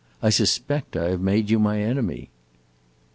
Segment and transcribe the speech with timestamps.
[0.19, 2.31] I suspect I have made you my enemy."